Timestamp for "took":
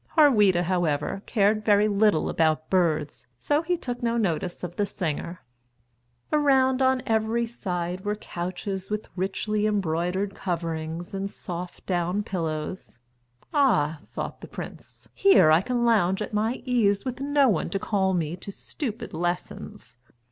3.77-4.01